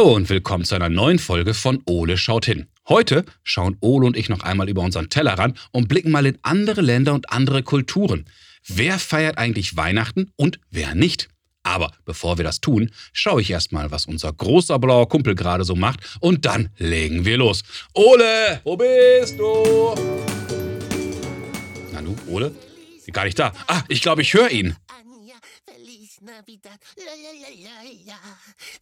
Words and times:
Hallo 0.00 0.14
und 0.14 0.30
willkommen 0.30 0.64
zu 0.64 0.74
einer 0.74 0.88
neuen 0.88 1.18
Folge 1.18 1.52
von 1.52 1.82
Ole 1.84 2.16
schaut 2.16 2.46
hin. 2.46 2.68
Heute 2.88 3.22
schauen 3.42 3.76
Ole 3.80 4.06
und 4.06 4.16
ich 4.16 4.30
noch 4.30 4.40
einmal 4.40 4.70
über 4.70 4.80
unseren 4.80 5.10
Tellerrand 5.10 5.58
und 5.72 5.88
blicken 5.88 6.10
mal 6.10 6.24
in 6.24 6.38
andere 6.40 6.80
Länder 6.80 7.12
und 7.12 7.30
andere 7.30 7.62
Kulturen. 7.62 8.24
Wer 8.66 8.98
feiert 8.98 9.36
eigentlich 9.36 9.76
Weihnachten 9.76 10.30
und 10.36 10.58
wer 10.70 10.94
nicht? 10.94 11.28
Aber 11.64 11.92
bevor 12.06 12.38
wir 12.38 12.44
das 12.44 12.62
tun, 12.62 12.90
schaue 13.12 13.42
ich 13.42 13.50
erstmal, 13.50 13.90
was 13.90 14.06
unser 14.06 14.32
großer 14.32 14.78
blauer 14.78 15.06
Kumpel 15.06 15.34
gerade 15.34 15.64
so 15.64 15.76
macht 15.76 16.00
und 16.20 16.46
dann 16.46 16.70
legen 16.78 17.26
wir 17.26 17.36
los. 17.36 17.62
Ole, 17.92 18.62
wo 18.64 18.78
bist 18.78 19.38
du? 19.38 19.94
Nanu, 21.92 22.16
Ole? 22.26 22.52
Gar 23.12 23.26
nicht 23.26 23.38
da. 23.38 23.52
Ah, 23.66 23.82
ich 23.88 24.00
glaube, 24.00 24.22
ich 24.22 24.32
höre 24.32 24.50
ihn. 24.50 24.76
Navidad, 26.22 26.78
la 26.98 27.14
la 27.16 27.32
la 27.32 27.48
la 27.48 27.82
la. 28.06 28.18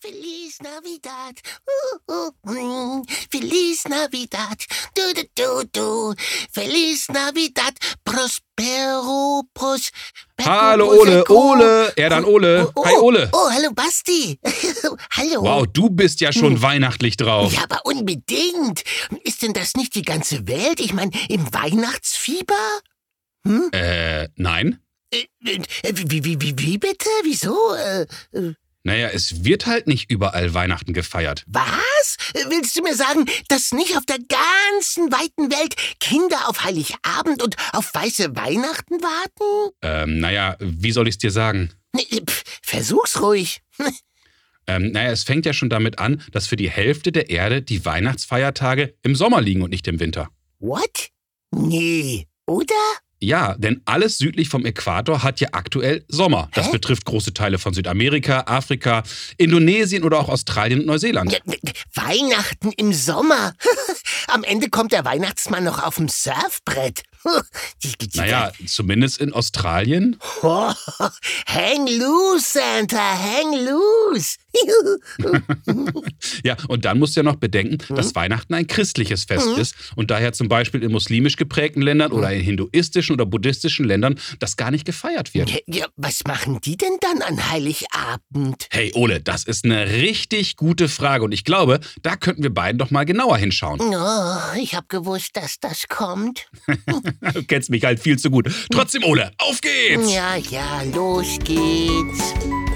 Feliz 0.01 0.59
Navidad, 0.61 1.41
uh, 1.69 2.13
uh, 2.13 2.31
mm. 2.43 3.05
Feliz 3.31 3.85
Navidad, 3.85 4.59
du 4.93 5.15
du 5.15 5.23
du 5.37 5.65
du. 5.71 6.15
Feliz 6.51 7.09
Navidad, 7.09 7.79
Prospero 8.03 9.45
Pros. 9.55 9.91
Hallo 10.41 10.89
Ole, 10.89 11.25
Ole, 11.29 11.93
er 11.95 12.11
dann 12.11 12.25
Ole. 12.25 12.73
Oh, 12.75 12.81
oh, 12.81 12.85
Hi 12.85 12.95
Ole. 12.97 13.29
Oh, 13.33 13.51
hallo 13.53 13.71
Basti. 13.73 14.41
hallo. 15.13 15.43
Wow, 15.43 15.67
du 15.73 15.91
bist 15.91 16.21
ja 16.21 16.33
schon 16.33 16.55
hm. 16.55 16.63
weihnachtlich 16.63 17.17
drauf. 17.17 17.53
Ja, 17.53 17.63
aber 17.63 17.87
unbedingt. 17.87 18.83
Ist 19.23 19.43
denn 19.43 19.53
das 19.53 19.75
nicht 19.75 19.95
die 19.95 20.03
ganze 20.03 20.49
Welt? 20.49 20.81
Ich 20.81 20.93
meine, 20.93 21.13
im 21.29 21.47
Weihnachtsfieber? 21.55 22.81
Hm? 23.47 23.71
Äh, 23.73 24.29
nein. 24.35 24.81
Äh, 25.11 25.27
äh, 25.45 25.93
wie, 25.95 26.25
wie, 26.25 26.41
wie, 26.41 26.59
wie 26.59 26.79
bitte? 26.79 27.09
Wieso? 27.25 27.75
Äh. 27.75 28.07
Naja, 28.85 29.09
es 29.09 29.45
wird 29.45 29.67
halt 29.67 29.87
nicht 29.87 30.11
überall 30.11 30.55
Weihnachten 30.55 30.93
gefeiert. 30.93 31.45
Was? 31.47 32.17
Willst 32.49 32.77
du 32.77 32.83
mir 32.83 32.95
sagen, 32.95 33.27
dass 33.49 33.73
nicht 33.73 33.97
auf 33.97 34.07
der 34.07 34.19
ganzen 34.19 35.11
weiten 35.13 35.51
Welt 35.51 35.75
Kinder 36.01 36.49
auf 36.49 36.65
Heiligabend 36.65 37.43
und 37.43 37.57
auf 37.73 37.93
weiße 37.93 38.35
Weihnachten 38.37 38.95
warten? 39.03 39.75
Ähm, 39.83 40.21
naja, 40.21 40.57
wie 40.61 40.93
soll 40.93 41.09
ich's 41.09 41.19
dir 41.19 41.31
sagen? 41.31 41.71
Versuch's 42.63 43.21
ruhig. 43.21 43.61
ähm, 44.67 44.93
naja, 44.93 45.11
es 45.11 45.25
fängt 45.25 45.45
ja 45.45 45.53
schon 45.53 45.71
damit 45.71 45.99
an, 45.99 46.23
dass 46.33 46.47
für 46.47 46.57
die 46.57 46.71
Hälfte 46.71 47.13
der 47.13 47.31
Erde 47.31 47.63
die 47.63 47.85
Weihnachtsfeiertage 47.85 48.95
im 49.03 49.15
Sommer 49.15 49.41
liegen 49.41 49.63
und 49.63 49.71
nicht 49.71 49.89
im 49.89 50.01
Winter. 50.01 50.31
What? 50.61 51.11
Nee, 51.51 52.27
oder? 52.47 52.75
Ja, 53.21 53.57
denn 53.59 53.81
alles 53.85 54.19
südlich 54.19 54.49
vom 54.49 54.65
Äquator 54.65 55.23
hat 55.25 55.41
ja 55.41 55.49
aktuell 55.53 56.05
Sommer. 56.09 56.49
Das 56.55 56.67
Hä? 56.67 56.73
betrifft 56.73 57.05
große 57.05 57.35
Teile 57.35 57.59
von 57.59 57.75
Südamerika, 57.75 58.45
Afrika, 58.47 59.03
Indonesien 59.39 60.05
oder 60.05 60.21
auch 60.21 60.29
Australien 60.29 60.81
und 60.81 60.87
Neuseeland. 60.87 61.33
Ja, 61.33 61.39
Weihnachten 61.95 62.71
im 62.77 62.93
Sommer. 62.93 63.55
Am 64.29 64.45
Ende 64.45 64.71
kommt 64.71 64.93
der 64.93 65.05
Weihnachtsmann 65.05 65.65
noch 65.65 65.83
auf 65.83 65.97
dem 65.97 66.09
Surfbrett. 66.09 67.03
naja, 68.15 68.53
zumindest 68.67 69.21
in 69.21 69.33
Australien. 69.33 70.17
Oh, 70.43 70.73
hang 71.47 71.87
loose, 71.87 72.53
Santa, 72.53 72.99
hang 72.99 73.53
loose. 73.53 74.37
ja, 76.45 76.57
und 76.69 76.85
dann 76.85 76.99
musst 76.99 77.17
du 77.17 77.21
ja 77.21 77.25
noch 77.25 77.37
bedenken, 77.37 77.79
hm? 77.87 77.97
dass 77.97 78.15
Weihnachten 78.15 78.55
ein 78.55 78.67
christliches 78.67 79.25
Fest 79.25 79.47
hm? 79.47 79.61
ist 79.61 79.75
und 79.97 80.11
daher 80.11 80.33
zum 80.33 80.49
Beispiel 80.49 80.83
in 80.83 80.93
muslimisch 80.93 81.37
geprägten 81.37 81.83
Ländern 81.83 82.11
hm? 82.11 82.19
oder 82.19 82.33
in 82.33 82.41
hinduistischen 82.41 83.15
oder 83.15 83.27
buddhistischen 83.27 83.87
Ländern 83.87 84.19
das 84.39 84.57
gar 84.57 84.71
nicht 84.71 84.85
gefeiert 84.85 85.35
wird. 85.35 85.51
Ja, 85.51 85.59
ja, 85.67 85.87
was 85.97 86.25
machen 86.27 86.61
die 86.63 86.77
denn 86.77 86.97
dann 87.01 87.23
an 87.23 87.51
Heiligabend? 87.51 88.67
Hey 88.71 88.93
Ole, 88.95 89.21
das 89.21 89.45
ist 89.45 89.65
eine 89.65 89.91
richtig 89.91 90.57
gute 90.57 90.89
Frage 90.89 91.25
und 91.25 91.33
ich 91.33 91.45
glaube, 91.45 91.81
da 92.03 92.17
könnten 92.17 92.43
wir 92.43 92.53
beiden 92.53 92.79
doch 92.79 92.91
mal 92.91 93.05
genauer 93.05 93.37
hinschauen. 93.39 93.81
Oh, 93.81 94.59
ich 94.61 94.75
habe 94.75 94.87
gewusst, 94.89 95.37
dass 95.37 95.61
das 95.61 95.89
kommt. 95.89 96.49
du 97.35 97.43
kennst 97.47 97.71
mich 97.71 97.85
halt 97.85 98.01
viel 98.01 98.19
zu 98.19 98.31
gut. 98.31 98.51
Trotzdem, 98.71 99.05
Ole, 99.05 99.31
auf 99.39 99.61
geht's! 99.61 100.13
Ja, 100.13 100.37
ja, 100.37 100.83
los 100.95 101.39
geht's. 101.45 102.68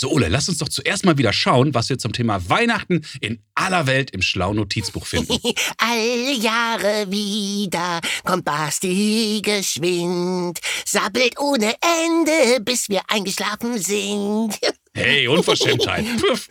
So, 0.00 0.12
Ole, 0.12 0.28
lass 0.28 0.48
uns 0.48 0.58
doch 0.58 0.68
zuerst 0.68 1.04
mal 1.04 1.18
wieder 1.18 1.32
schauen, 1.32 1.74
was 1.74 1.88
wir 1.88 1.98
zum 1.98 2.12
Thema 2.12 2.48
Weihnachten 2.48 3.04
in 3.20 3.42
aller 3.56 3.88
Welt 3.88 4.12
im 4.12 4.22
schlauen 4.22 4.54
Notizbuch 4.54 5.04
finden. 5.04 5.36
Alle 5.78 6.34
Jahre 6.34 7.10
wieder 7.10 8.00
kommt 8.22 8.44
Basti 8.44 9.42
geschwind, 9.42 10.60
sabbelt 10.86 11.36
ohne 11.40 11.74
Ende, 12.04 12.60
bis 12.60 12.88
wir 12.88 13.02
eingeschlafen 13.08 13.78
sind. 13.78 14.58
Hey, 14.94 15.28
Unverschämtheit. 15.28 16.04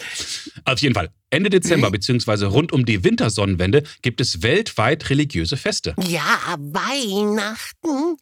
Auf 0.64 0.80
jeden 0.80 0.96
Fall. 0.96 1.10
Ende 1.32 1.50
Dezember 1.50 1.92
bzw. 1.92 2.46
rund 2.46 2.72
um 2.72 2.86
die 2.86 3.04
Wintersonnenwende 3.04 3.84
gibt 4.02 4.22
es 4.22 4.42
weltweit 4.42 5.10
religiöse 5.10 5.58
Feste. 5.58 5.94
Ja, 6.08 6.56
Weihnachten. 6.58 8.16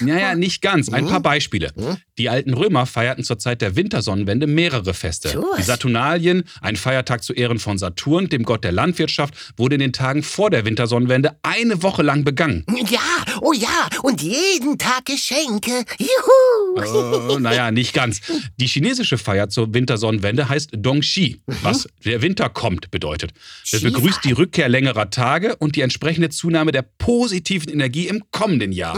Naja, 0.00 0.34
nicht 0.34 0.62
ganz. 0.62 0.88
Ein 0.88 1.06
paar 1.06 1.16
hm? 1.16 1.22
Beispiele. 1.22 1.72
Die 2.16 2.28
alten 2.28 2.54
Römer 2.54 2.86
feierten 2.86 3.24
zur 3.24 3.40
Zeit 3.40 3.60
der 3.60 3.74
Wintersonnenwende 3.74 4.46
mehrere 4.46 4.94
Feste. 4.94 5.36
Die 5.58 5.62
Saturnalien, 5.62 6.44
ein 6.60 6.76
Feiertag 6.76 7.24
zu 7.24 7.32
Ehren 7.32 7.58
von 7.58 7.76
Saturn, 7.76 8.28
dem 8.28 8.44
Gott 8.44 8.62
der 8.62 8.70
Landwirtschaft, 8.70 9.34
wurde 9.56 9.74
in 9.74 9.80
den 9.80 9.92
Tagen 9.92 10.22
vor 10.22 10.48
der 10.48 10.64
Wintersonnenwende 10.64 11.36
eine 11.42 11.82
Woche 11.82 12.02
lang 12.02 12.22
begangen. 12.22 12.64
Ja, 12.88 13.00
oh 13.40 13.52
ja, 13.52 13.88
und 14.02 14.22
jeden 14.22 14.78
Tag 14.78 15.06
Geschenke. 15.06 15.84
Juhu! 15.98 17.34
Äh, 17.36 17.40
naja, 17.40 17.72
nicht 17.72 17.92
ganz. 17.92 18.20
Die 18.58 18.66
chinesische 18.66 19.18
Feier 19.18 19.48
zur 19.48 19.74
Wintersonnenwende 19.74 20.48
heißt 20.48 20.70
Dongxi, 20.76 21.40
mhm. 21.46 21.56
was 21.62 21.88
der 22.04 22.22
Winter 22.22 22.48
kommt 22.48 22.92
bedeutet. 22.92 23.32
Das 23.72 23.82
begrüßt 23.82 24.20
die 24.24 24.32
Rückkehr 24.32 24.68
längerer 24.68 25.10
Tage 25.10 25.56
und 25.56 25.74
die 25.74 25.80
entsprechende 25.80 26.30
Zunahme 26.30 26.70
der 26.70 26.82
positiven 26.82 27.72
Energie 27.72 28.06
im 28.06 28.22
kommenden 28.30 28.70
Jahr. 28.70 28.96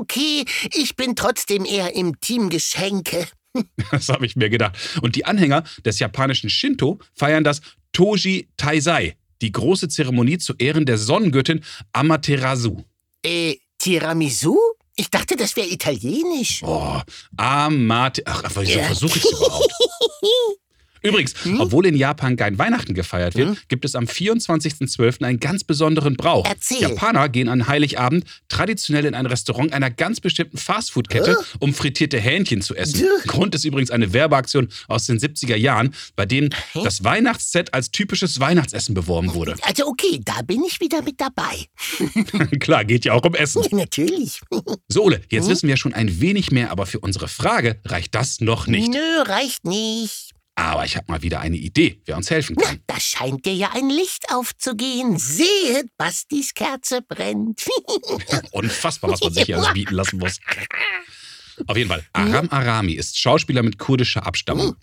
Okay, 0.00 0.44
ich 0.74 0.96
bin 0.96 1.14
trotzdem 1.14 1.64
eher 1.64 1.94
im 1.94 2.07
Team 2.20 2.48
Geschenke. 2.48 3.26
Das 3.90 4.08
habe 4.08 4.26
ich 4.26 4.36
mir 4.36 4.50
gedacht. 4.50 4.76
Und 5.02 5.16
die 5.16 5.24
Anhänger 5.24 5.64
des 5.84 5.98
japanischen 5.98 6.50
Shinto 6.50 7.00
feiern 7.14 7.42
das 7.42 7.60
Toji 7.92 8.48
Taisai, 8.56 9.16
die 9.40 9.50
große 9.50 9.88
Zeremonie 9.88 10.38
zu 10.38 10.54
Ehren 10.58 10.86
der 10.86 10.98
Sonnengöttin 10.98 11.64
Amaterasu. 11.92 12.84
Äh, 13.24 13.56
Tiramisu? 13.78 14.56
Ich 14.94 15.10
dachte, 15.10 15.34
das 15.36 15.56
wäre 15.56 15.68
italienisch. 15.68 16.62
Oh, 16.62 17.00
Amate. 17.36 18.22
Ach, 18.26 18.42
wieso 18.54 18.78
ja. 18.78 18.84
versuche 18.84 19.18
ich 19.18 19.24
es 19.24 19.32
überhaupt? 19.32 19.72
Übrigens, 21.02 21.34
hm? 21.44 21.60
obwohl 21.60 21.86
in 21.86 21.96
Japan 21.96 22.36
kein 22.36 22.58
Weihnachten 22.58 22.94
gefeiert 22.94 23.34
wird, 23.34 23.50
hm? 23.50 23.56
gibt 23.68 23.84
es 23.84 23.94
am 23.94 24.04
24.12. 24.04 25.22
einen 25.24 25.40
ganz 25.40 25.64
besonderen 25.64 26.16
Brauch. 26.16 26.46
Erzähl. 26.46 26.80
Japaner 26.80 27.28
gehen 27.28 27.48
an 27.48 27.68
Heiligabend 27.68 28.24
traditionell 28.48 29.04
in 29.04 29.14
ein 29.14 29.26
Restaurant 29.26 29.72
einer 29.72 29.90
ganz 29.90 30.20
bestimmten 30.20 30.58
Fastfood-Kette, 30.58 31.36
huh? 31.36 31.44
um 31.60 31.74
frittierte 31.74 32.18
Hähnchen 32.18 32.62
zu 32.62 32.74
essen. 32.74 33.00
Huh? 33.00 33.26
Grund 33.26 33.54
ist 33.54 33.64
übrigens 33.64 33.90
eine 33.90 34.12
Werbeaktion 34.12 34.68
aus 34.88 35.06
den 35.06 35.18
70er 35.18 35.56
Jahren, 35.56 35.94
bei 36.16 36.26
denen 36.26 36.50
hm? 36.72 36.84
das 36.84 37.04
Weihnachtsset 37.04 37.74
als 37.74 37.90
typisches 37.90 38.40
Weihnachtsessen 38.40 38.94
beworben 38.94 39.34
wurde. 39.34 39.54
Also 39.62 39.86
okay, 39.86 40.20
da 40.24 40.42
bin 40.42 40.64
ich 40.64 40.80
wieder 40.80 41.02
mit 41.02 41.20
dabei. 41.20 41.66
Klar, 42.60 42.84
geht 42.84 43.04
ja 43.04 43.12
auch 43.14 43.24
um 43.24 43.34
Essen. 43.34 43.62
Ja, 43.70 43.76
natürlich. 43.78 44.40
So, 44.90 45.04
Ole, 45.04 45.20
jetzt 45.30 45.44
hm? 45.44 45.50
wissen 45.50 45.68
wir 45.68 45.76
schon 45.76 45.92
ein 45.92 46.20
wenig 46.20 46.50
mehr, 46.50 46.70
aber 46.70 46.86
für 46.86 47.00
unsere 47.00 47.28
Frage 47.28 47.80
reicht 47.84 48.14
das 48.14 48.40
noch 48.40 48.66
nicht. 48.66 48.88
Nö, 48.90 49.22
reicht 49.26 49.64
nicht. 49.64 50.32
Aber 50.58 50.84
ich 50.84 50.96
habe 50.96 51.04
mal 51.06 51.22
wieder 51.22 51.38
eine 51.38 51.56
Idee, 51.56 52.00
wer 52.04 52.16
uns 52.16 52.30
helfen 52.30 52.56
kann. 52.56 52.80
Na, 52.88 52.94
da 52.94 53.00
scheint 53.00 53.46
dir 53.46 53.54
ja 53.54 53.70
ein 53.74 53.88
Licht 53.90 54.34
aufzugehen. 54.34 55.16
Seht, 55.16 55.96
Bastis 55.96 56.52
Kerze 56.52 57.00
brennt. 57.00 57.64
Unfassbar, 58.50 59.12
was 59.12 59.20
man 59.20 59.32
sich 59.32 59.44
hier 59.44 59.56
also 59.58 59.72
bieten 59.72 59.94
lassen 59.94 60.18
muss. 60.18 60.40
Auf 61.68 61.76
jeden 61.76 61.88
Fall, 61.88 62.04
Aram 62.12 62.48
Arami 62.50 62.94
ist 62.94 63.20
Schauspieler 63.20 63.62
mit 63.62 63.78
kurdischer 63.78 64.26
Abstammung. 64.26 64.74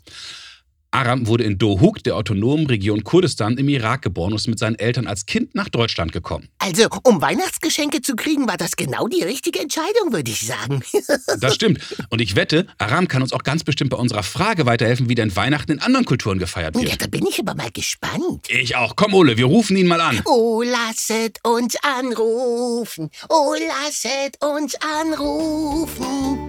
Aram 0.96 1.28
wurde 1.28 1.44
in 1.44 1.58
Dohuk, 1.58 2.04
der 2.06 2.16
autonomen 2.16 2.68
Region 2.68 3.04
Kurdistan 3.04 3.58
im 3.58 3.68
Irak 3.68 4.02
geboren 4.02 4.32
und 4.32 4.38
ist 4.38 4.48
mit 4.48 4.60
seinen 4.60 4.80
Eltern 4.80 5.08
als 5.08 5.26
Kind 5.26 5.54
nach 5.54 5.68
Deutschland 5.68 6.14
gekommen. 6.14 6.48
Also, 6.58 6.88
um 7.04 7.22
Weihnachtsgeschenke 7.22 8.02
zu 8.02 8.16
kriegen, 8.16 8.48
war 8.48 8.56
das 8.56 8.78
genau 8.78 9.10
die 9.10 9.22
richtige 9.22 9.60
Entscheidung, 9.60 10.14
würde 10.14 10.32
ich 10.32 10.48
sagen. 10.48 10.82
das 11.42 11.56
stimmt. 11.56 11.82
Und 12.12 12.22
ich 12.22 12.38
wette, 12.38 12.68
Aram 12.78 13.10
kann 13.10 13.22
uns 13.22 13.34
auch 13.34 13.44
ganz 13.44 13.66
bestimmt 13.66 13.90
bei 13.90 13.98
unserer 13.98 14.24
Frage 14.24 14.66
weiterhelfen, 14.66 15.10
wie 15.10 15.16
denn 15.16 15.36
Weihnachten 15.36 15.74
in 15.74 15.80
anderen 15.80 16.06
Kulturen 16.06 16.40
gefeiert 16.40 16.76
wird. 16.76 16.88
Ja, 16.88 16.96
da 16.96 17.08
bin 17.08 17.26
ich 17.28 17.42
aber 17.42 17.56
mal 17.56 17.72
gespannt. 17.72 18.48
Ich 18.48 18.78
auch. 18.78 18.96
Komm, 18.96 19.16
Ole, 19.16 19.36
wir 19.36 19.48
rufen 19.48 19.76
ihn 19.76 19.88
mal 19.88 20.00
an. 20.00 20.22
Oh, 20.24 20.64
lasset 20.64 21.40
uns 21.44 21.76
anrufen. 21.84 23.10
Oh, 23.28 23.54
lasset 23.68 24.38
uns 24.42 24.76
anrufen. 24.76 26.45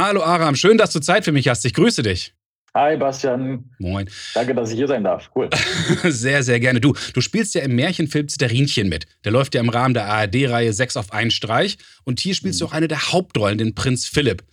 Hallo 0.00 0.22
Aram, 0.22 0.54
schön, 0.54 0.78
dass 0.78 0.92
du 0.92 1.00
Zeit 1.00 1.24
für 1.24 1.32
mich 1.32 1.48
hast. 1.48 1.64
Ich 1.64 1.74
grüße 1.74 2.04
dich. 2.04 2.32
Hi 2.72 2.96
Bastian. 2.96 3.64
Moin. 3.80 4.08
Danke, 4.32 4.54
dass 4.54 4.70
ich 4.70 4.76
hier 4.76 4.86
sein 4.86 5.02
darf. 5.02 5.28
Cool. 5.34 5.50
sehr, 6.04 6.44
sehr 6.44 6.60
gerne. 6.60 6.80
Du, 6.80 6.94
du 7.14 7.20
spielst 7.20 7.56
ja 7.56 7.62
im 7.62 7.74
Märchenfilm 7.74 8.28
Zitterinchen 8.28 8.88
mit. 8.88 9.06
Der 9.24 9.32
läuft 9.32 9.56
ja 9.56 9.60
im 9.60 9.68
Rahmen 9.68 9.94
der 9.94 10.06
ARD-Reihe 10.06 10.72
6 10.72 10.96
auf 10.98 11.12
einen 11.12 11.32
Streich. 11.32 11.78
Und 12.04 12.20
hier 12.20 12.36
spielst 12.36 12.60
mhm. 12.60 12.66
du 12.66 12.68
auch 12.68 12.74
eine 12.74 12.86
der 12.86 13.10
Hauptrollen, 13.10 13.58
den 13.58 13.74
Prinz 13.74 14.06
Philipp. 14.06 14.44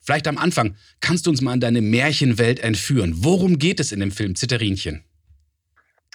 Vielleicht 0.00 0.28
am 0.28 0.36
Anfang 0.36 0.76
kannst 1.00 1.24
du 1.24 1.30
uns 1.30 1.40
mal 1.40 1.54
in 1.54 1.60
deine 1.60 1.80
Märchenwelt 1.80 2.60
entführen. 2.60 3.14
Worum 3.16 3.58
geht 3.58 3.80
es 3.80 3.92
in 3.92 4.00
dem 4.00 4.10
Film 4.10 4.34
Zitterinchen? 4.34 5.02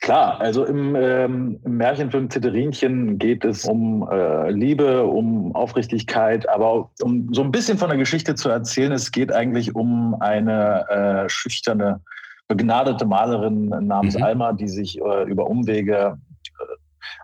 Klar, 0.06 0.40
also 0.40 0.66
im, 0.66 0.96
ähm, 0.96 1.60
im 1.66 1.78
Märchenfilm 1.78 2.30
Zitterinchen 2.30 3.18
geht 3.18 3.44
es 3.44 3.66
um 3.66 4.07
äh, 4.07 4.52
Liebe, 4.52 5.04
um 5.04 5.56
Aufrichtigkeit, 5.56 6.48
aber 6.48 6.92
um 7.02 7.34
so 7.34 7.42
ein 7.42 7.52
bisschen 7.52 7.80
von 7.80 7.90
der 7.90 7.98
Geschichte 7.98 8.36
zu 8.36 8.50
erzählen. 8.50 8.92
Es 8.92 9.12
geht 9.12 9.34
eigentlich 9.34 9.74
um 9.74 10.13
eine 10.22 10.88
äh, 10.90 11.28
schüchterne, 11.28 12.02
begnadete 12.48 13.04
Malerin 13.04 13.69
namens 13.69 14.16
Mhm. 14.16 14.22
Alma, 14.24 14.54
die 14.54 14.68
sich 14.68 15.02
äh, 15.02 15.24
über 15.24 15.48
Umwege 15.50 16.19
äh, 16.60 16.63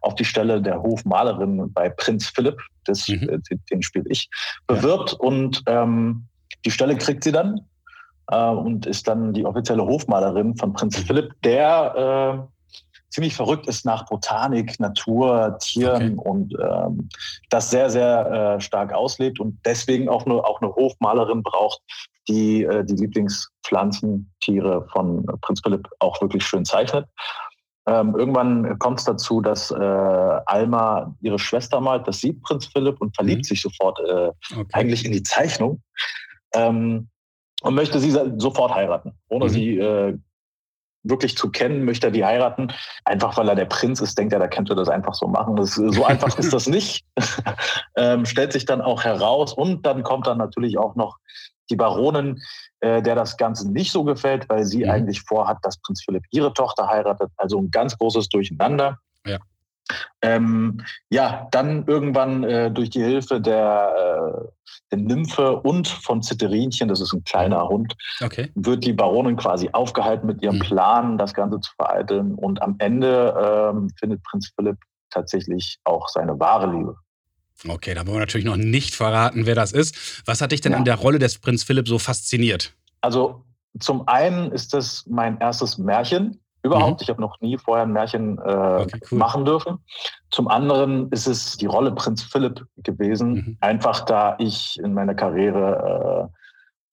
auf 0.01 0.15
die 0.15 0.25
Stelle 0.25 0.59
der 0.59 0.81
Hofmalerin 0.81 1.71
bei 1.73 1.87
Prinz 1.87 2.29
Philipp, 2.29 2.59
das, 2.85 3.07
Mhm. 3.07 3.29
äh, 3.29 3.37
den, 3.47 3.61
den 3.69 3.83
spiele 3.83 4.05
ich, 4.09 4.27
bewirbt 4.65 5.13
und 5.13 5.61
ähm, 5.67 6.25
die 6.65 6.71
Stelle 6.71 6.97
kriegt 6.97 7.23
sie 7.23 7.31
dann 7.31 7.61
äh, 8.31 8.43
und 8.43 8.87
ist 8.87 9.07
dann 9.07 9.33
die 9.33 9.45
offizielle 9.45 9.85
Hofmalerin 9.85 10.57
von 10.57 10.73
Prinz 10.73 10.97
Philipp, 10.97 11.31
der 11.43 12.49
ziemlich 13.11 13.35
verrückt 13.35 13.67
ist 13.67 13.85
nach 13.85 14.05
Botanik, 14.05 14.79
Natur, 14.79 15.57
Tieren 15.59 16.17
und 16.17 16.55
ähm, 16.59 17.09
das 17.49 17.69
sehr, 17.69 17.89
sehr 17.89 18.55
äh, 18.57 18.61
stark 18.61 18.93
auslebt 18.93 19.39
und 19.39 19.59
deswegen 19.65 20.09
auch 20.09 20.25
nur 20.25 20.47
auch 20.47 20.61
eine 20.61 20.73
Hofmalerin 20.73 21.43
braucht, 21.43 21.81
die 22.27 22.63
äh, 22.63 22.83
die 22.83 22.95
Lieblingspflanzen, 22.95 24.33
Tiere 24.39 24.87
von 24.93 25.25
Prinz 25.41 25.61
Philipp 25.61 25.87
auch 25.99 26.19
wirklich 26.21 26.45
schön 26.45 26.65
zeichnet. 26.65 27.05
Ähm, 27.87 28.15
irgendwann 28.15 28.77
kommt 28.79 28.99
es 28.99 29.05
dazu, 29.05 29.41
dass 29.41 29.71
äh, 29.71 29.75
Alma 29.75 31.15
ihre 31.21 31.39
Schwester 31.39 31.81
malt, 31.81 32.07
das 32.07 32.19
sieht 32.19 32.41
Prinz 32.43 32.67
Philipp 32.67 33.01
und 33.01 33.15
verliebt 33.15 33.39
Mhm. 33.39 33.43
sich 33.43 33.61
sofort 33.61 33.99
äh, 33.99 34.31
Okay. 34.53 34.65
eigentlich 34.73 35.03
in 35.03 35.11
die 35.11 35.23
Zeichnung 35.23 35.81
ähm, 36.53 37.09
und 37.63 37.73
möchte 37.75 37.99
sie 37.99 38.11
sofort 38.37 38.73
heiraten, 38.73 39.17
ohne 39.29 39.45
Mhm. 39.45 39.49
sie 39.49 39.77
äh, 39.79 40.17
wirklich 41.03 41.37
zu 41.37 41.49
kennen, 41.49 41.83
möchte 41.83 42.07
er 42.07 42.11
die 42.11 42.25
heiraten. 42.25 42.71
Einfach 43.05 43.37
weil 43.37 43.49
er 43.49 43.55
der 43.55 43.65
Prinz 43.65 44.01
ist, 44.01 44.17
denkt 44.17 44.33
er, 44.33 44.39
da 44.39 44.47
könnte 44.47 44.73
er 44.73 44.75
das 44.75 44.89
einfach 44.89 45.13
so 45.13 45.27
machen. 45.27 45.55
Das, 45.55 45.73
so 45.75 46.05
einfach 46.05 46.37
ist 46.37 46.53
das 46.53 46.67
nicht. 46.67 47.05
ähm, 47.95 48.25
stellt 48.25 48.53
sich 48.53 48.65
dann 48.65 48.81
auch 48.81 49.03
heraus 49.03 49.53
und 49.53 49.85
dann 49.85 50.03
kommt 50.03 50.27
dann 50.27 50.37
natürlich 50.37 50.77
auch 50.77 50.95
noch 50.95 51.17
die 51.69 51.75
Baronin, 51.75 52.39
äh, 52.81 53.01
der 53.01 53.15
das 53.15 53.37
Ganze 53.37 53.71
nicht 53.71 53.91
so 53.91 54.03
gefällt, 54.03 54.49
weil 54.49 54.65
sie 54.65 54.83
Mhm. 54.83 54.91
eigentlich 54.91 55.21
vorhat, 55.21 55.57
dass 55.63 55.77
Prinz 55.77 56.03
Philipp 56.03 56.23
ihre 56.31 56.53
Tochter 56.53 56.87
heiratet. 56.87 57.31
Also 57.37 57.59
ein 57.59 57.71
ganz 57.71 57.97
großes 57.97 58.29
Durcheinander. 58.29 58.99
Ja. 59.25 59.39
Ähm, 60.21 60.81
ja, 61.09 61.47
dann 61.51 61.85
irgendwann 61.87 62.43
äh, 62.43 62.71
durch 62.71 62.89
die 62.89 63.03
Hilfe 63.03 63.41
der, 63.41 63.93
äh, 64.43 64.47
der 64.91 64.97
Nymphe 64.99 65.57
und 65.61 65.87
von 65.87 66.21
Zitterinchen, 66.21 66.87
das 66.89 67.01
ist 67.01 67.13
ein 67.13 67.23
kleiner 67.23 67.67
Hund, 67.67 67.95
Okay. 68.21 68.51
wird 68.55 68.83
die 68.85 68.93
Baronin 68.93 69.37
quasi 69.37 69.69
aufgehalten 69.71 70.27
mit 70.27 70.41
ihrem 70.41 70.57
Mhm. 70.57 70.61
Plan, 70.61 71.17
das 71.17 71.33
Ganze 71.33 71.59
zu 71.59 71.71
vereiteln. 71.75 72.35
Und 72.35 72.61
am 72.61 72.75
Ende 72.79 73.71
ähm, 73.73 73.89
findet 73.99 74.23
Prinz 74.23 74.51
Philipp 74.55 74.77
tatsächlich 75.09 75.79
auch 75.83 76.07
seine 76.09 76.39
wahre 76.39 76.71
Liebe. 76.71 76.95
Okay, 77.67 77.93
da 77.93 78.01
wollen 78.07 78.15
wir 78.15 78.21
natürlich 78.21 78.45
noch 78.45 78.57
nicht 78.57 78.95
verraten, 78.95 79.45
wer 79.45 79.55
das 79.55 79.71
ist. 79.71 80.23
Was 80.25 80.41
hat 80.41 80.51
dich 80.51 80.61
denn 80.61 80.71
Ja. 80.71 80.79
an 80.79 80.85
der 80.85 80.95
Rolle 80.95 81.19
des 81.19 81.37
Prinz 81.37 81.63
Philipp 81.63 81.87
so 81.87 81.99
fasziniert? 81.99 82.73
Also 83.01 83.43
zum 83.79 84.07
einen 84.07 84.51
ist 84.51 84.73
das 84.73 85.05
mein 85.07 85.37
erstes 85.39 85.77
Märchen 85.77 86.39
überhaupt. 86.63 87.01
Ich 87.01 87.09
habe 87.09 87.21
noch 87.21 87.39
nie 87.41 87.57
vorher 87.57 87.85
ein 87.85 87.91
Märchen 87.93 88.37
äh, 88.39 88.41
Mhm. 88.41 88.81
Okay, 88.83 88.99
cool. 89.11 89.17
machen 89.17 89.45
dürfen. 89.45 89.79
Zum 90.29 90.47
anderen 90.47 91.09
ist 91.11 91.27
es 91.27 91.57
die 91.57 91.65
Rolle 91.65 91.91
Prinz 91.91 92.23
Philipp 92.23 92.65
gewesen. 92.77 93.33
Mhm. 93.33 93.57
Einfach 93.61 94.01
da 94.05 94.35
ich 94.39 94.79
in 94.79 94.93
meiner 94.93 95.15
Karriere 95.15 96.29
äh, 96.31 96.37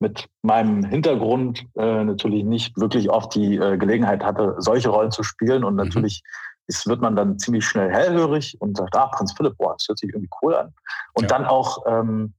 mit 0.00 0.26
meinem 0.42 0.84
Hintergrund 0.84 1.64
äh, 1.76 2.04
natürlich 2.04 2.44
nicht 2.44 2.78
wirklich 2.78 3.10
oft 3.10 3.34
die 3.34 3.56
äh, 3.56 3.76
Gelegenheit 3.76 4.24
hatte, 4.24 4.54
solche 4.58 4.88
Rollen 4.90 5.10
zu 5.10 5.22
spielen. 5.22 5.64
Und 5.64 5.74
natürlich 5.74 6.22
ist, 6.68 6.86
wird 6.86 7.00
man 7.00 7.16
dann 7.16 7.38
ziemlich 7.38 7.66
schnell 7.66 7.90
hellhörig 7.90 8.56
und 8.60 8.76
sagt, 8.76 8.94
ah, 8.96 9.06
Prinz 9.08 9.32
Philipp, 9.36 9.56
boah, 9.58 9.74
das 9.76 9.88
hört 9.88 9.98
sich 9.98 10.10
irgendwie 10.10 10.30
cool 10.42 10.54
an. 10.54 10.72
Und 11.14 11.24
Ja. 11.24 11.28
dann 11.38 11.46
auch 11.46 11.78
ähm, 11.86 12.32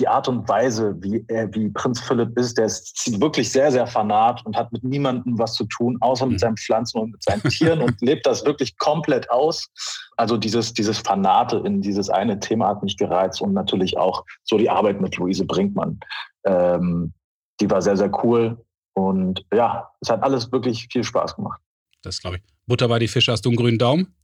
die 0.00 0.08
Art 0.08 0.26
und 0.26 0.48
Weise, 0.48 0.96
wie, 1.00 1.24
er, 1.28 1.54
wie 1.54 1.68
Prinz 1.68 2.00
Philipp 2.00 2.36
ist, 2.36 2.58
der 2.58 2.66
ist 2.66 3.20
wirklich 3.20 3.50
sehr, 3.52 3.70
sehr 3.70 3.86
fanat 3.86 4.44
und 4.44 4.56
hat 4.56 4.72
mit 4.72 4.82
niemandem 4.82 5.38
was 5.38 5.54
zu 5.54 5.64
tun, 5.66 5.96
außer 6.00 6.26
mit 6.26 6.34
Mhm. 6.34 6.38
seinen 6.38 6.56
Pflanzen 6.56 6.98
und 7.00 7.12
mit 7.12 7.22
seinen 7.22 7.42
Tieren 7.42 7.80
und 7.80 7.94
lebt 8.00 8.26
das 8.26 8.44
wirklich 8.44 8.76
komplett 8.78 9.30
aus. 9.30 9.68
Also 10.16 10.36
dieses, 10.36 10.74
dieses 10.74 10.98
Fanate 10.98 11.58
in 11.64 11.80
dieses 11.80 12.10
eine 12.10 12.40
Thema 12.40 12.68
hat 12.68 12.82
mich 12.82 12.96
gereizt 12.96 13.40
und 13.40 13.52
natürlich 13.52 13.96
auch 13.96 14.24
so 14.42 14.58
die 14.58 14.68
Arbeit 14.68 15.00
mit 15.00 15.16
Luise 15.16 15.44
Brinkmann. 15.44 16.00
Ähm, 16.44 17.12
die 17.60 17.70
war 17.70 17.80
sehr, 17.80 17.96
sehr 17.96 18.10
cool. 18.24 18.64
Und 18.94 19.44
ja, 19.52 19.90
es 20.00 20.10
hat 20.10 20.22
alles 20.22 20.50
wirklich 20.50 20.88
viel 20.90 21.04
Spaß 21.04 21.36
gemacht. 21.36 21.60
Das 22.02 22.20
glaube 22.20 22.36
ich. 22.36 22.42
Butter 22.66 22.88
bei 22.88 22.98
die 22.98 23.08
Fische, 23.08 23.30
hast 23.32 23.44
du 23.44 23.50
einen 23.50 23.56
grünen 23.56 23.78
Daumen? 23.78 24.14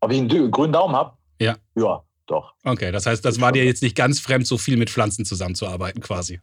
Ob 0.00 0.10
ich 0.10 0.18
einen 0.18 0.50
grünen 0.50 0.72
Daumen 0.72 0.96
habe? 0.96 1.16
Ja. 1.40 1.56
Ja, 1.74 2.02
doch. 2.30 2.54
Okay, 2.64 2.92
das 2.92 3.06
heißt, 3.06 3.24
das 3.24 3.40
war 3.40 3.52
dir 3.52 3.64
jetzt 3.64 3.82
nicht 3.82 3.96
ganz 3.96 4.20
fremd, 4.20 4.46
so 4.46 4.58
viel 4.58 4.76
mit 4.76 4.90
Pflanzen 4.90 5.24
zusammenzuarbeiten 5.24 6.00
quasi. 6.00 6.40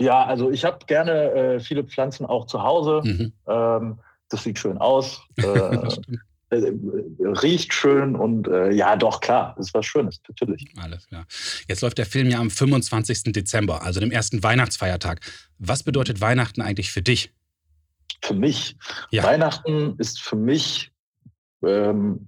Ja, 0.00 0.24
also 0.24 0.50
ich 0.50 0.64
habe 0.64 0.78
gerne 0.86 1.12
äh, 1.32 1.60
viele 1.60 1.84
Pflanzen 1.84 2.24
auch 2.26 2.46
zu 2.46 2.62
Hause. 2.62 3.02
Mhm. 3.04 3.32
Ähm, 3.46 3.98
das 4.30 4.44
sieht 4.44 4.58
schön 4.58 4.78
aus, 4.78 5.22
äh, 5.36 5.42
Das 5.42 6.00
äh, 6.50 6.56
äh, 6.56 6.74
riecht 7.20 7.72
schön 7.72 8.16
und 8.16 8.48
äh, 8.48 8.72
ja, 8.72 8.96
doch, 8.96 9.20
klar, 9.20 9.56
ist 9.58 9.72
was 9.72 9.86
Schönes, 9.86 10.20
natürlich. 10.26 10.66
Alles 10.82 11.06
klar. 11.06 11.26
Jetzt 11.68 11.80
läuft 11.82 11.98
der 11.98 12.06
Film 12.06 12.28
ja 12.28 12.40
am 12.40 12.50
25. 12.50 13.32
Dezember, 13.32 13.82
also 13.82 14.00
dem 14.00 14.10
ersten 14.10 14.42
Weihnachtsfeiertag. 14.42 15.20
Was 15.58 15.82
bedeutet 15.82 16.20
Weihnachten 16.20 16.60
eigentlich 16.60 16.90
für 16.90 17.02
dich? 17.02 17.32
Für 18.22 18.34
mich, 18.34 18.76
Ja. 19.10 19.22
Weihnachten 19.22 19.94
ist 19.98 20.20
für 20.20 20.36
mich, 20.36 20.90
ähm, 21.64 22.26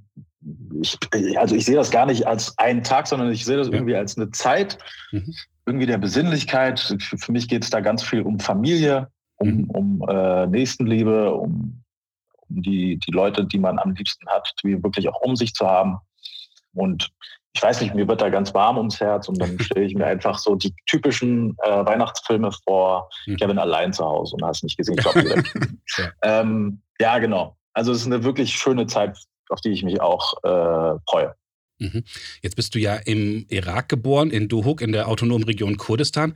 ich, 0.81 0.99
also 1.39 1.55
ich 1.55 1.65
sehe 1.65 1.77
das 1.77 1.91
gar 1.91 2.07
nicht 2.07 2.27
als 2.27 2.57
einen 2.59 2.83
Tag, 2.83 3.07
sondern 3.07 3.31
ich 3.31 3.45
sehe 3.45 3.57
das 3.57 3.69
irgendwie 3.69 3.97
als 3.97 4.17
eine 4.17 4.31
Zeit, 4.31 4.79
Mhm. 5.13 5.35
irgendwie 5.67 5.87
der 5.87 5.99
Besinnlichkeit. 5.99 6.97
Für, 7.01 7.33
mich 7.33 7.49
geht 7.49 7.65
es 7.65 7.71
da 7.71 7.81
ganz 7.81 8.03
viel 8.03 8.23
um 8.23 8.41
Familie, 8.41 9.09
um, 9.37 9.49
Mhm. 9.49 9.71
um 9.71 10.09
äh, 10.09 10.47
Nächstenliebe, 10.47 11.33
um, 11.35 11.83
um 12.49 12.63
die, 12.63 12.99
die 12.99 13.13
Leute, 13.13 13.45
die 13.45 13.59
man 13.59 13.79
am 13.79 13.93
liebsten 13.95 14.27
hat, 14.29 14.53
die 14.65 14.83
wirklich 14.83 15.09
auch 15.09 15.21
um 15.21 15.37
sich 15.37 15.55
zu 15.55 15.67
haben. 15.67 15.99
Und 16.75 17.11
ich 17.55 17.63
weiß 17.63 17.83
nicht, 17.83 17.95
mir 17.95 18.09
wird 18.09 18.23
da 18.23 18.31
ganz 18.31 18.55
warm 18.55 18.79
ums 18.79 18.99
Herz 18.99 19.29
und 19.29 19.39
dann 19.41 19.59
stelle 19.61 19.85
ich 19.85 19.95
mir 19.95 20.07
einfach 20.07 20.39
so 20.39 20.55
die 20.57 20.75
typischen 20.87 21.55
äh, 21.63 21.85
Weihnachtsfilme 21.85 22.51
vor. 22.65 23.09
Mhm. 23.27 23.37
Kevin 23.37 23.59
allein 23.59 23.93
zu 23.93 24.05
Hause 24.05 24.35
und 24.37 24.45
hast 24.45 24.65
nicht 24.65 24.77
gesehen. 24.77 24.97
Ich 24.99 25.05
glaub. 25.05 25.15
Ja. 25.99 26.11
ähm, 26.23 26.81
ja, 26.99 27.19
genau. 27.19 27.57
Also 27.75 27.93
es 27.93 27.99
ist 28.01 28.07
eine 28.07 28.25
wirklich 28.25 28.53
schöne 28.53 28.87
Zeit, 28.87 29.19
auf 29.53 29.61
die 29.61 29.71
ich 29.71 29.83
mich 29.83 30.01
auch 30.01 30.35
äh, 30.43 30.99
freue. 31.09 31.35
Mhm. 31.79 32.05
Jetzt 32.43 32.57
bist 32.57 32.75
du 32.75 32.79
ja 32.79 32.95
im 32.97 33.47
Irak 33.49 33.89
geboren, 33.89 34.31
in 34.31 34.49
Duhok, 34.49 34.81
in 34.81 34.93
der 34.93 35.09
autonomen 35.09 35.45
Region 35.45 35.77
Kurdistan. 35.77 36.35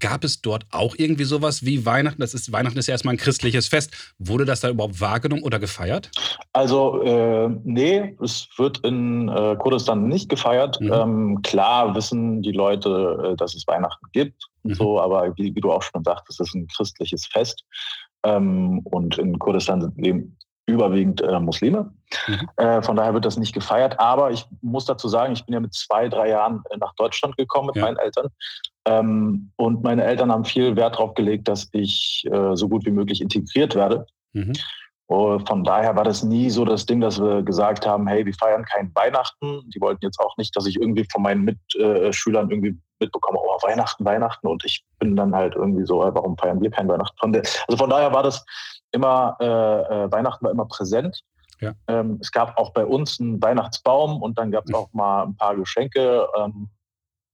Gab 0.00 0.24
es 0.24 0.42
dort 0.42 0.66
auch 0.72 0.96
irgendwie 0.98 1.22
sowas 1.22 1.64
wie 1.64 1.86
Weihnachten? 1.86 2.20
Das 2.20 2.34
ist, 2.34 2.50
Weihnachten 2.50 2.76
ist 2.76 2.88
ja 2.88 2.92
erstmal 2.92 3.14
ein 3.14 3.18
christliches 3.18 3.68
Fest. 3.68 4.14
Wurde 4.18 4.44
das 4.44 4.58
da 4.58 4.68
überhaupt 4.68 5.00
wahrgenommen 5.00 5.44
oder 5.44 5.60
gefeiert? 5.60 6.10
Also 6.52 7.02
äh, 7.04 7.48
nee, 7.62 8.16
es 8.20 8.48
wird 8.56 8.78
in 8.84 9.28
äh, 9.28 9.54
Kurdistan 9.56 10.08
nicht 10.08 10.28
gefeiert. 10.28 10.80
Mhm. 10.80 10.92
Ähm, 10.92 11.42
klar 11.42 11.94
wissen 11.94 12.42
die 12.42 12.50
Leute, 12.50 13.32
äh, 13.32 13.36
dass 13.36 13.54
es 13.54 13.64
Weihnachten 13.68 14.06
gibt 14.12 14.42
und 14.64 14.70
Mhm. 14.72 14.74
so, 14.74 15.00
aber 15.00 15.36
wie, 15.36 15.54
wie 15.54 15.60
du 15.60 15.70
auch 15.70 15.82
schon 15.82 16.02
sagtest, 16.02 16.40
es 16.40 16.48
ist 16.48 16.54
ein 16.54 16.66
christliches 16.66 17.26
Fest. 17.26 17.62
Ähm, 18.24 18.80
und 18.84 19.18
in 19.18 19.38
Kurdistan 19.38 19.92
leben 19.96 20.36
überwiegend 20.66 21.20
äh, 21.20 21.40
Muslime. 21.40 21.92
Mhm. 22.28 22.48
Äh, 22.56 22.82
von 22.82 22.96
daher 22.96 23.14
wird 23.14 23.24
das 23.24 23.36
nicht 23.36 23.52
gefeiert. 23.52 23.98
Aber 23.98 24.30
ich 24.30 24.46
muss 24.60 24.84
dazu 24.84 25.08
sagen, 25.08 25.32
ich 25.32 25.44
bin 25.44 25.54
ja 25.54 25.60
mit 25.60 25.74
zwei, 25.74 26.08
drei 26.08 26.28
Jahren 26.30 26.62
äh, 26.70 26.76
nach 26.76 26.94
Deutschland 26.94 27.36
gekommen 27.36 27.66
mit 27.68 27.76
Ja. 27.76 27.82
meinen 27.82 27.98
Eltern. 27.98 28.28
Ähm, 28.84 29.50
und 29.56 29.82
meine 29.82 30.04
Eltern 30.04 30.30
haben 30.30 30.44
viel 30.44 30.76
Wert 30.76 30.94
darauf 30.94 31.14
gelegt, 31.14 31.48
dass 31.48 31.68
ich 31.72 32.24
äh, 32.30 32.54
so 32.56 32.68
gut 32.68 32.84
wie 32.84 32.90
möglich 32.90 33.20
integriert 33.20 33.74
werde. 33.74 34.06
Mhm. 34.32 34.52
Äh, 35.08 35.38
von 35.46 35.64
daher 35.64 35.96
war 35.96 36.04
das 36.04 36.22
nie 36.22 36.48
so 36.48 36.64
das 36.64 36.86
Ding, 36.86 37.00
dass 37.00 37.20
wir 37.20 37.42
gesagt 37.42 37.86
haben, 37.86 38.06
hey, 38.06 38.24
wir 38.24 38.34
feiern 38.34 38.64
kein 38.64 38.90
Weihnachten. 38.94 39.68
Die 39.70 39.80
wollten 39.80 40.04
jetzt 40.04 40.20
auch 40.20 40.36
nicht, 40.36 40.54
dass 40.56 40.66
ich 40.66 40.76
irgendwie 40.80 41.06
von 41.10 41.22
meinen 41.22 41.44
Mitschülern 41.44 42.50
irgendwie 42.50 42.76
mitbekomme, 43.00 43.38
oh, 43.40 43.58
Weihnachten, 43.62 44.04
Weihnachten. 44.04 44.46
Und 44.46 44.64
ich 44.64 44.84
bin 45.00 45.16
dann 45.16 45.34
halt 45.34 45.56
irgendwie 45.56 45.84
so, 45.84 46.04
äh, 46.04 46.14
warum 46.14 46.36
feiern 46.38 46.60
wir 46.60 46.70
kein 46.70 46.88
Weihnachten? 46.88 47.16
Also 47.66 47.76
von 47.76 47.90
daher 47.90 48.12
war 48.12 48.22
das 48.22 48.44
immer, 48.92 49.36
äh, 49.40 49.44
äh, 49.44 50.12
Weihnachten 50.12 50.44
war 50.44 50.52
immer 50.52 50.66
präsent. 50.66 51.22
Ja. 51.60 51.74
Ähm, 51.86 52.18
es 52.20 52.32
gab 52.32 52.56
auch 52.58 52.72
bei 52.72 52.84
uns 52.84 53.20
einen 53.20 53.40
Weihnachtsbaum 53.42 54.20
und 54.20 54.38
dann 54.38 54.50
gab 54.50 54.64
es 54.66 54.74
auch 54.74 54.92
mal 54.92 55.24
ein 55.24 55.36
paar 55.36 55.56
Geschenke. 55.56 56.26
Ähm, 56.36 56.68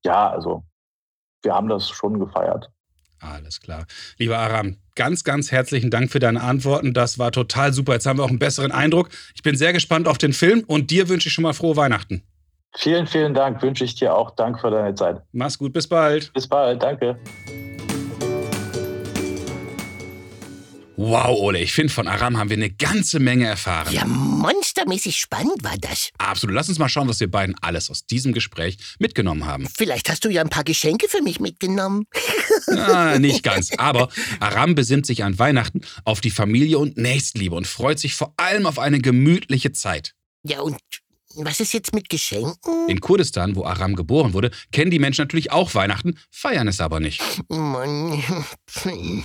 ja, 0.05 0.31
also 0.31 0.65
wir 1.43 1.55
haben 1.55 1.69
das 1.69 1.89
schon 1.89 2.19
gefeiert. 2.19 2.71
Alles 3.21 3.61
klar. 3.61 3.85
Lieber 4.19 4.39
Aram, 4.39 4.77
ganz, 4.95 5.25
ganz 5.25 5.51
herzlichen 5.51 5.91
Dank 5.91 6.11
für 6.11 6.21
deine 6.21 6.43
Antworten. 6.43 6.95
Das 6.95 7.19
war 7.19 7.33
total 7.33 7.73
super. 7.73 7.95
Jetzt 7.95 8.07
haben 8.07 8.19
wir 8.19 8.25
auch 8.25 8.29
einen 8.29 8.39
besseren 8.39 8.71
Eindruck. 8.71 9.09
Ich 9.35 9.43
bin 9.43 9.57
sehr 9.57 9.73
gespannt 9.73 10.07
auf 10.07 10.19
den 10.19 10.33
Film 10.33 10.65
und 10.67 10.91
dir 10.91 11.09
wünsche 11.09 11.29
ich 11.29 11.35
schon 11.35 11.43
mal 11.43 11.55
frohe 11.55 11.77
Weihnachten. 11.77 12.23
Vielen, 12.77 13.07
vielen 13.07 13.35
Dank. 13.35 13.63
Wünsche 13.63 13.85
ich 13.85 13.95
dir 13.95 14.15
auch. 14.15 14.33
Dank 14.33 14.61
für 14.61 14.71
deine 14.71 14.95
Zeit. 14.95 15.23
Mach's 15.33 15.59
gut, 15.59 15.73
bis 15.73 15.89
bald. 15.89 16.33
Bis 16.33 16.47
bald. 16.47 16.83
Danke. 16.83 17.19
Wow, 21.01 21.39
Ole, 21.39 21.61
ich 21.61 21.75
finde, 21.75 21.93
von 21.93 22.09
Aram 22.09 22.39
haben 22.39 22.51
wir 22.51 22.57
eine 22.57 22.71
ganze 22.71 23.21
Menge 23.21 23.47
erfahren. 23.47 23.95
Ja, 23.95 24.05
monstermäßig 24.05 25.17
spannend 25.17 25.63
war 25.63 25.77
das. 25.81 26.11
Absolut. 26.19 26.57
Lass 26.57 26.69
uns 26.69 26.81
mal 26.81 26.89
schauen, 26.89 27.07
was 27.07 27.21
wir 27.21 27.31
beiden 27.31 27.55
alles 27.61 27.89
aus 27.89 28.05
diesem 28.05 28.33
Gespräch 28.33 28.79
mitgenommen 28.99 29.47
haben. 29.47 29.69
Vielleicht 29.73 30.11
hast 30.11 30.25
du 30.25 30.29
ja 30.29 30.43
ein 30.43 30.49
paar 30.49 30.65
Geschenke 30.65 31.09
für 31.09 31.23
mich 31.23 31.39
mitgenommen. 31.39 32.07
Na, 32.67 33.17
nicht 33.21 33.45
ganz. 33.45 33.71
Aber 33.79 34.09
Aram 34.41 34.75
besinnt 34.75 35.07
sich 35.07 35.23
an 35.23 35.39
Weihnachten 35.39 35.83
auf 36.03 36.21
die 36.21 36.31
Familie 36.31 36.81
und 36.81 36.97
Nächstenliebe 36.97 37.55
und 37.55 37.69
freut 37.69 38.01
sich 38.01 38.17
vor 38.17 38.35
allem 38.37 38.67
auf 38.67 38.81
eine 38.81 38.99
gemütliche 38.99 39.71
Zeit. 39.71 40.17
Ja, 40.43 40.63
und 40.63 40.79
was 41.45 41.61
ist 41.61 41.73
jetzt 41.73 41.95
mit 41.95 42.09
Geschenken? 42.09 42.89
In 42.89 43.01
Kurdistan, 43.01 43.57
wo 43.57 43.65
Aram 43.65 43.95
geboren 43.95 44.33
wurde, 44.33 44.51
kennen 44.73 44.91
die 44.91 44.99
Menschen 44.99 45.23
natürlich 45.23 45.53
auch 45.53 45.75
Weihnachten, 45.75 46.19
feiern 46.31 46.69
es 46.69 46.81
aber 46.81 47.01
nicht. 47.01 47.23
Mann. 47.49 48.23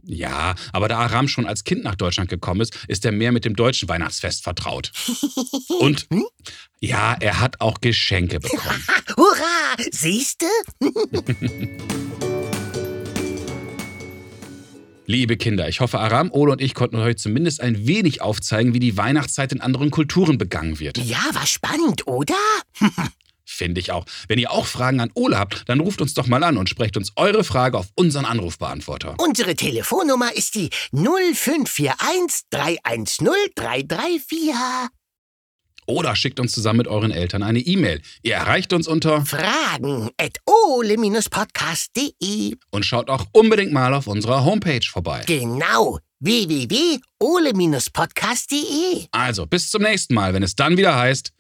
Ja, 0.04 0.56
aber 0.72 0.88
da 0.88 1.00
Aram 1.00 1.28
schon 1.28 1.46
als 1.46 1.64
Kind 1.64 1.84
nach 1.84 1.96
Deutschland 1.96 2.30
gekommen 2.30 2.62
ist, 2.62 2.78
ist 2.88 3.06
er 3.06 3.12
mehr 3.12 3.32
mit 3.32 3.46
dem 3.46 3.56
deutschen 3.56 3.90
Weihnachtsfest 3.90 4.44
vertraut. 4.44 4.92
Und 5.80 6.08
ja, 6.80 7.16
er 7.20 7.40
hat 7.40 7.62
auch 7.62 7.80
Geschenke 7.82 8.40
bekommen. 8.40 8.84
Hurra! 9.18 9.78
Siehste? 9.92 10.48
Liebe 15.06 15.36
Kinder, 15.36 15.68
ich 15.68 15.82
hoffe, 15.82 16.00
Aram, 16.00 16.32
Ole 16.32 16.54
und 16.54 16.62
ich 16.62 16.74
konnten 16.74 16.96
euch 16.96 17.18
zumindest 17.18 17.60
ein 17.60 17.86
wenig 17.86 18.22
aufzeigen, 18.22 18.74
wie 18.74 18.80
die 18.80 18.96
Weihnachtszeit 18.96 19.52
in 19.52 19.60
anderen 19.60 19.92
Kulturen 19.92 20.38
begangen 20.38 20.80
wird. 20.80 20.98
Ja, 20.98 21.20
war 21.34 21.46
spannend, 21.46 22.08
oder? 22.08 22.36
Finde 23.46 23.82
ich 23.82 23.92
auch. 23.92 24.06
Wenn 24.30 24.40
ihr 24.40 24.52
auch 24.52 24.66
Fragen 24.66 25.02
an 25.02 25.12
Ole 25.14 25.38
habt, 25.38 25.68
dann 25.68 25.82
ruft 25.82 26.02
uns 26.02 26.14
doch 26.14 26.28
mal 26.28 26.44
an 26.44 26.56
und 26.58 26.70
sprecht 26.70 26.96
uns 26.96 27.12
eure 27.18 27.44
Frage 27.44 27.78
auf 27.78 27.88
unseren 27.96 28.24
Anrufbeantworter. 28.24 29.16
Unsere 29.18 29.56
Telefonnummer 29.56 30.34
ist 30.34 30.56
die 30.56 30.70
0541 30.94 32.46
310 32.50 33.28
334. 33.56 34.54
Oder 35.86 36.16
schickt 36.16 36.40
uns 36.40 36.54
zusammen 36.54 36.78
mit 36.78 36.88
euren 36.88 37.12
Eltern 37.12 37.44
eine 37.44 37.60
E-Mail. 37.60 38.02
Ihr 38.22 38.36
erreicht 38.36 38.72
uns 38.74 38.88
unter 38.88 39.26
Fragen 39.26 40.10
at 40.18 40.38
ole-podcast.de. 40.46 42.56
und 42.72 42.86
schaut 42.86 43.10
auch 43.10 43.26
unbedingt 43.32 43.74
mal 43.74 43.94
auf 43.94 44.08
unserer 44.08 44.46
Homepage 44.46 44.86
vorbei. 44.90 45.24
Genau, 45.26 46.00
www.ole-podcast.de. 46.20 49.08
Also, 49.12 49.46
bis 49.46 49.70
zum 49.70 49.84
nächsten 49.84 50.14
Mal, 50.14 50.34
wenn 50.34 50.44
es 50.44 50.56
dann 50.56 50.78
wieder 50.78 50.96
heißt 50.96 51.32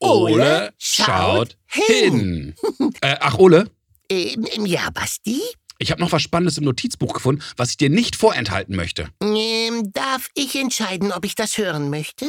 Ole 0.00 0.72
schaut 0.78 1.56
hin. 1.66 2.54
äh, 3.00 3.16
ach, 3.20 3.38
Ole, 3.38 3.70
Ähm, 4.10 4.46
ja, 4.66 4.90
Basti? 4.90 5.40
ich 5.78 5.90
habe 5.90 6.00
noch 6.00 6.12
was 6.12 6.22
Spannendes 6.22 6.58
im 6.58 6.64
Notizbuch 6.64 7.12
gefunden, 7.12 7.42
was 7.56 7.70
ich 7.70 7.76
dir 7.76 7.90
nicht 7.90 8.16
vorenthalten 8.16 8.76
möchte. 8.76 9.08
Ähm, 9.22 9.90
darf 9.92 10.28
ich 10.34 10.54
entscheiden, 10.56 11.12
ob 11.12 11.24
ich 11.24 11.34
das 11.34 11.58
hören 11.58 11.90
möchte? 11.90 12.26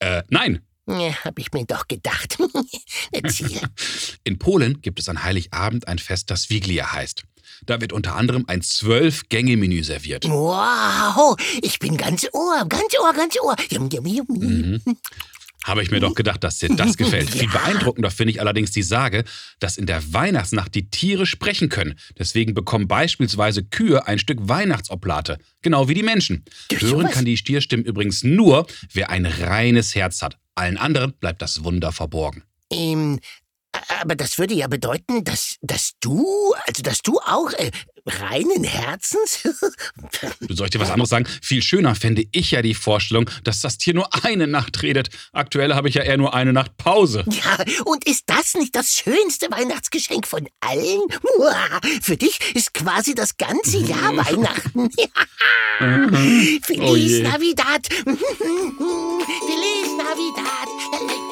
Äh, 0.00 0.22
nein. 0.28 0.60
Ja, 0.86 1.24
hab 1.24 1.38
ich 1.38 1.52
mir 1.52 1.64
doch 1.64 1.86
gedacht. 1.86 2.38
Erzähl. 3.12 3.60
In 4.24 4.38
Polen 4.38 4.80
gibt 4.80 4.98
es 4.98 5.08
an 5.08 5.22
Heiligabend 5.22 5.86
ein 5.86 5.98
Fest, 5.98 6.30
das 6.30 6.50
Wiglia 6.50 6.92
heißt. 6.92 7.22
Da 7.66 7.80
wird 7.80 7.92
unter 7.92 8.16
anderem 8.16 8.44
ein 8.48 8.62
Zwölf-Gänge-Menü 8.62 9.84
serviert. 9.84 10.24
Wow, 10.28 11.36
ich 11.62 11.78
bin 11.78 11.96
ganz 11.96 12.26
Ohr, 12.32 12.64
ganz 12.68 12.98
Ohr, 12.98 13.12
ganz 13.12 13.38
Ohr. 13.40 13.54
Yum, 13.70 13.88
yum, 13.90 14.06
yum. 14.06 14.26
Mhm. 14.28 14.82
Habe 15.64 15.82
ich 15.82 15.90
mir 15.90 16.00
doch 16.00 16.14
gedacht, 16.14 16.42
dass 16.42 16.58
dir 16.58 16.74
das 16.74 16.96
gefällt. 16.96 17.30
Viel 17.38 17.48
beeindruckender 17.48 18.10
finde 18.10 18.32
ich 18.32 18.40
allerdings 18.40 18.70
die 18.70 18.82
Sage, 18.82 19.24
dass 19.58 19.76
in 19.76 19.86
der 19.86 20.12
Weihnachtsnacht 20.12 20.74
die 20.74 20.88
Tiere 20.88 21.26
sprechen 21.26 21.68
können. 21.68 21.98
Deswegen 22.18 22.54
bekommen 22.54 22.88
beispielsweise 22.88 23.64
Kühe 23.64 24.06
ein 24.06 24.18
Stück 24.18 24.38
Weihnachtsoblate. 24.40 25.38
Genau 25.62 25.88
wie 25.88 25.94
die 25.94 26.02
Menschen. 26.02 26.44
Hören 26.72 27.10
kann 27.10 27.24
die 27.24 27.36
Stierstimmen 27.36 27.84
übrigens 27.84 28.24
nur, 28.24 28.66
wer 28.92 29.10
ein 29.10 29.26
reines 29.26 29.94
Herz 29.94 30.22
hat. 30.22 30.38
Allen 30.54 30.78
anderen 30.78 31.12
bleibt 31.12 31.42
das 31.42 31.62
Wunder 31.62 31.92
verborgen. 31.92 32.42
Ähm, 32.72 33.20
aber 34.00 34.16
das 34.16 34.38
würde 34.38 34.54
ja 34.54 34.66
bedeuten, 34.66 35.24
dass, 35.24 35.56
dass 35.60 35.92
du, 36.00 36.26
also 36.66 36.82
dass 36.82 37.02
du 37.02 37.18
auch 37.18 37.52
äh, 37.52 37.70
reinen 38.06 38.64
Herzens? 38.64 39.40
Du 40.40 40.54
soll 40.54 40.66
ich 40.66 40.70
dir 40.70 40.80
was 40.80 40.90
anderes 40.90 41.10
sagen? 41.10 41.26
Viel 41.42 41.62
schöner 41.62 41.94
fände 41.94 42.24
ich 42.32 42.50
ja 42.50 42.62
die 42.62 42.74
Vorstellung, 42.74 43.28
dass 43.44 43.60
das 43.60 43.78
Tier 43.78 43.94
nur 43.94 44.08
eine 44.24 44.46
Nacht 44.46 44.82
redet. 44.82 45.08
Aktuell 45.32 45.74
habe 45.74 45.88
ich 45.88 45.94
ja 45.94 46.02
eher 46.02 46.16
nur 46.16 46.34
eine 46.34 46.52
Nacht 46.52 46.76
Pause. 46.76 47.24
ja, 47.28 47.64
und 47.84 48.06
ist 48.06 48.24
das 48.26 48.54
nicht 48.54 48.74
das 48.74 48.94
schönste 48.94 49.50
Weihnachtsgeschenk 49.50 50.26
von 50.26 50.48
allen? 50.60 51.00
Uah, 51.38 51.80
für 52.02 52.16
dich 52.16 52.38
ist 52.54 52.74
quasi 52.74 53.14
das 53.14 53.36
ganze 53.36 53.78
Jahr 53.78 54.16
Weihnachten. 54.16 54.88
Oh 55.82 55.86
Feliz 56.62 57.10
je. 57.10 57.22
Navidad. 57.22 57.86
Feliz 57.88 58.18
Navidad. 59.96 61.29